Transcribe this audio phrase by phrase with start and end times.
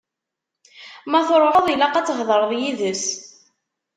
[1.11, 3.05] Ma truḥeḍ, ilaq ad thedreḍ yid-s.